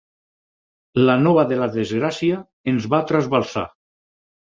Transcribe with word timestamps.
La 1.07 1.17
nova 1.27 1.43
de 1.51 1.59
la 1.63 1.67
desgràcia 1.75 2.39
ens 2.73 2.87
va 2.95 3.03
trasbalsar. 3.13 3.67